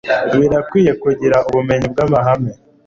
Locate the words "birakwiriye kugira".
0.39-1.37